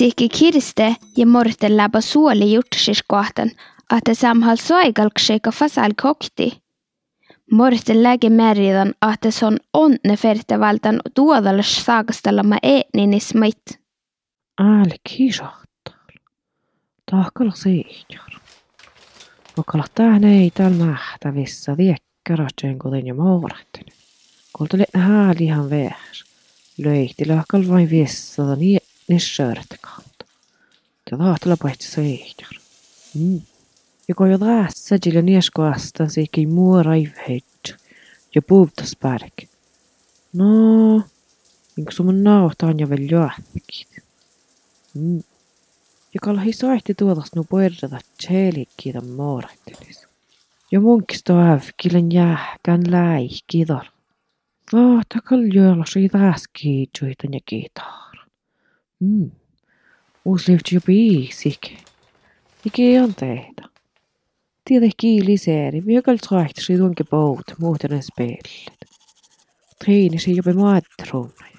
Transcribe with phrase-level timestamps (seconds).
[0.00, 3.50] Siikki kirste ja morten läpä suoli juttusiskohtan,
[3.96, 6.62] että samhal soikalksika fasal kokti.
[7.52, 13.80] Morten läge meridan, että se on onne fertevaltan tuodallas saakastelama eetninis mait.
[14.58, 16.06] Ääli kisahtaa.
[17.10, 18.30] Tahkalla siihjar.
[19.56, 23.86] Vakalla tähän ei täällä nähtävissä viekkäratsen kuten jo maurattin.
[24.52, 26.24] Kulta lehtä häälihan vähäs.
[26.78, 28.79] Löihti lahkal vain viessada niin
[29.10, 30.24] nissörte kautta.
[31.10, 32.54] Ja tahtella pohti siihjar.
[33.14, 33.40] Mm.
[34.08, 37.74] Ja kun jo tässä jillä nieskoasta siikki muu raivheit
[38.34, 39.32] ja puhtas pärk.
[40.32, 40.96] No,
[41.76, 44.04] niin kuin sun nauhtaan ja vielä johtakit.
[44.94, 45.22] Mm.
[46.14, 50.06] Ja kalhi soihti tuotas nu puerrata tseelikkiitä moorattelis.
[50.72, 53.86] Ja munkista ävkilen jähkän läihkidar.
[54.72, 57.40] No, takal joilla siitä äskiitsuitan ja
[59.00, 59.22] Hmm.
[59.22, 59.30] 음,
[60.28, 61.72] uslifti bísik.
[62.66, 63.68] Ekki anda þetta.
[64.68, 68.50] Þið ekki líseri, mjög allt rætt síðungi bót mútin að spil.
[69.80, 71.54] Tríni sé jobbi matrúni.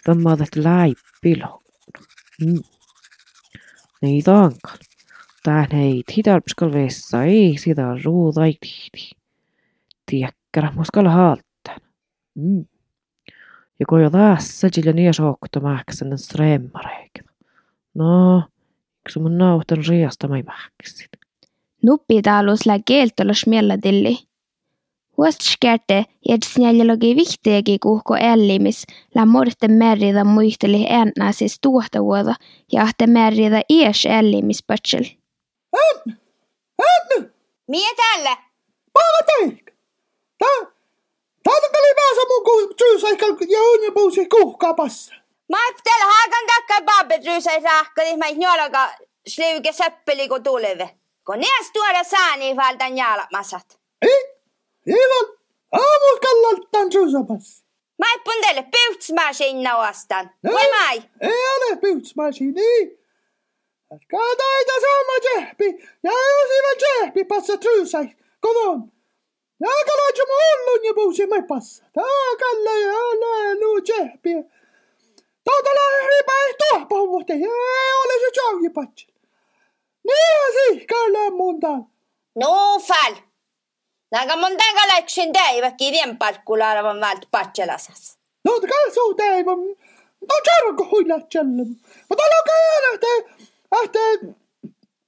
[0.00, 2.08] Það maður þetta læpilóknum.
[2.40, 2.62] Hmm.
[4.00, 4.80] Nýðangal.
[5.44, 9.06] Það hei, tíðarp skal vissa ei síðan rúða í tíði.
[10.08, 11.84] Tiekkarah muskalla haltan.
[12.36, 12.64] Mm.
[13.80, 17.32] Ja kun jo tässä sillä niin sokta mäksän stremmareikta.
[17.94, 18.42] No,
[19.00, 21.08] yksi mun nautan riasta mä mäksin.
[21.82, 24.18] Nuppitaalus lä keeltolos mielladilli.
[25.16, 32.34] Huostskerte jädsnäljälogi vihteegi kuhko ällimis lä morte merrida muisteli ennäsis tuohtavuoda
[32.72, 35.04] ja ahte merrida ies ällimis pötsel.
[35.76, 36.18] Än!
[36.78, 37.32] Än!
[37.68, 38.36] Mie täällä?
[38.92, 39.64] Paava teik!
[40.38, 40.79] Tää...
[41.44, 42.74] Tuli päässä mun ku...
[42.74, 45.14] Tyysäikäl ja unja puusi kuhkaa passa.
[45.48, 48.90] Mä täällä haakan takka paapetryysä rahkali mä njolaga
[49.28, 50.90] sliuke seppeli kun tuleve.
[51.26, 53.78] Kun näs tuoda saani valtan jalmasat.
[54.02, 54.34] Ei?
[54.86, 55.36] Ivan!
[55.72, 57.26] Aamus kallaltaan tyysäpäs.
[57.28, 57.64] passa.
[57.98, 58.64] Mä pun teille.
[60.42, 60.52] No.
[60.52, 61.02] Voi mai.
[61.20, 63.00] Ei ole pyytsmasiini.
[63.94, 65.88] Ätkä taita sama jehpi.
[66.02, 68.16] Ja usiva jehpi passa tyysäi.
[68.40, 68.92] Kovon.
[69.60, 70.22] Kalaitse
[70.66, 71.84] mun ja puusi mä passa.
[71.92, 74.30] Tää kalle ja älä nuu jehpi.
[75.44, 77.32] Tauta lähri päin tuohpa vuote.
[77.32, 79.06] Ei ole se jauhi patsi.
[80.04, 81.84] Niin si, kalle mun täällä.
[82.34, 83.14] No fal.
[84.12, 88.18] Naga mun tanga läksyn täivä kirjan parkkulla olevan valt patselasas.
[88.44, 89.52] No te kalsuu teivä.
[90.28, 91.64] No jarko huilla jälle.
[92.08, 92.52] Mutta loka
[92.92, 93.06] ähtä.
[93.82, 93.98] Ähtä.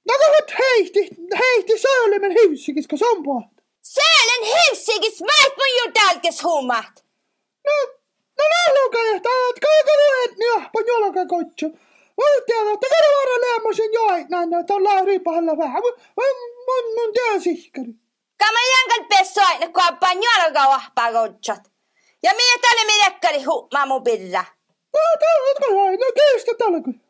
[0.07, 1.09] Naga hut heitti.
[1.39, 3.53] Heitti söölemen hyysikis, kun se on puhta.
[3.83, 4.32] Sälen
[4.83, 7.03] hivsigis väit mun ju tälkes hummat.
[7.65, 7.73] No,
[8.37, 9.93] no lauluka ja taat kaikki
[10.39, 11.67] niin ahpa jolka kotsu.
[12.17, 15.81] Mä tiedän, että karvaara leemasin joit näin, että on lauri pahalla vähän.
[15.81, 15.95] Mun,
[16.67, 17.93] mun, mun tää sihkari.
[18.37, 21.63] Kama jankal pesso aina kuoppa njolga wahpa kotsat.
[22.23, 24.45] Ja mie tälle midekkari humma mun pirra.
[24.93, 27.01] No, tää on kai no keistä tällä kun.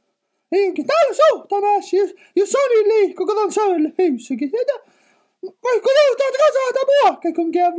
[0.51, 4.51] Eikä täällä suhtamassa, jos, jos Sony liikkuu, kun on sööllä hyysikin.
[5.43, 7.71] Vai kun joutaa kasata muokka, kun käy.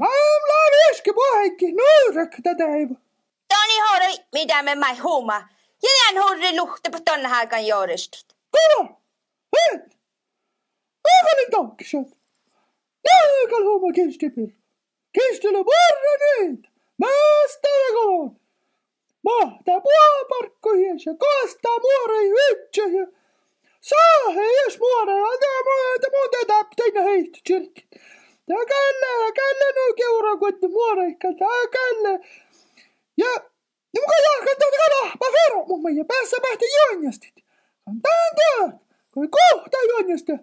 [0.00, 3.00] Laam, laam, iski muokki, nuurak tätä ei voi.
[3.48, 5.48] Toni hori, mitä me mai humma.
[5.82, 8.26] Ja nän hurri luhte på tonne halkan joudustut.
[8.50, 9.00] Kova!
[9.56, 9.78] Hei!
[11.10, 12.08] Onko nyt tankkisat?
[13.04, 14.50] Näkal homma kistipil.
[15.12, 16.68] Kistillä varra niitä.
[16.98, 18.40] Mästää kolon.
[19.24, 23.06] Mahtaa puoparkkoja ja kastaa muorei ja
[23.80, 25.20] saa jos muorei.
[25.32, 25.60] Antaa
[26.12, 27.88] muuta täpteinä heistä kirkki.
[28.46, 31.28] Tää källe, källe nuu keura kuitti muoreikka.
[31.38, 32.12] Tää källe.
[33.16, 33.30] Ja
[33.94, 35.16] ja muka jahkan tätä kalaa.
[35.20, 37.34] Mä vero mun meidän päässä pähti juonjastit.
[38.02, 38.78] Tää tää.
[39.14, 40.40] Kui kohta juonjastit.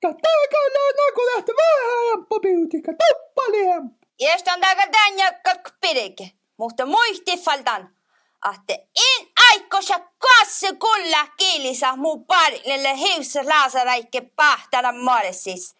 [0.00, 2.92] Tätä källe nagu lähti vähän jämppa piutika.
[2.92, 4.06] Tuppali jämppa.
[4.20, 6.30] Jestan taga tän jakkat pidike.
[6.56, 7.96] Mutta muisti faltan.
[8.40, 15.76] Ahte en aikosa kasse kulla kiilisa muu parille hiussa laasaraikke pahtana moresis.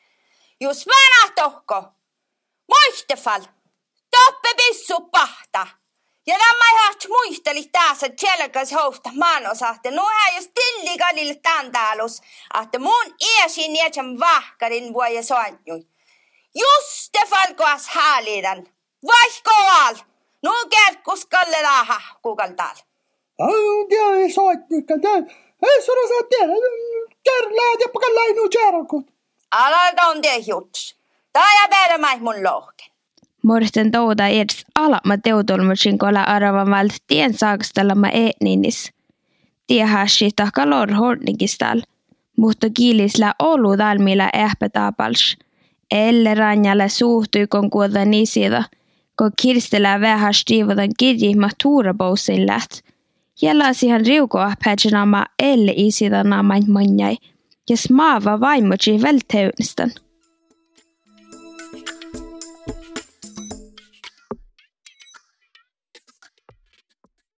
[0.60, 1.84] Jos vanha tohko.
[2.68, 3.42] Muistefal.
[4.10, 5.66] Toppe pissu pahta.
[6.26, 9.90] Ja nämä ihan muisteli tässä tjelkas housta maanosahte.
[9.90, 12.20] No hän jos tillikalille tantaalus.
[12.62, 15.86] Että mun iäsi nietsän vahkarin vuoja soannui.
[16.54, 18.66] Just det falkoas haalidan.
[19.06, 19.94] Vaihkoal.
[20.42, 22.76] No kerkkus kalle laha kukaltaal.
[23.36, 24.16] Tiedä,
[25.62, 26.52] ei sulla saa tiedä.
[27.24, 29.06] Kärläät ja pakalainu kärkut.
[29.50, 30.96] Alalta on te juts.
[31.32, 32.94] Tää ja päädä mai mun lohken.
[33.42, 38.92] Morten touda eds alama teutolmusin kola aravan valt tien saakastelama eetninis.
[39.66, 41.82] Tiehäsi takalor hornikistal,
[42.36, 45.36] mutta kiilisllä olu dalmilla ehpetapals.
[45.90, 48.64] Elle ranjalle suhtui kon kuoda nisida,
[49.18, 52.93] kun kirstelä vähän stiivodan kirjihma tuurabousin läht.
[53.42, 57.16] Jällasihan riukoa pätsinama elle isida namain manjai,
[57.70, 59.90] ja smaava vaimoji välteynstan.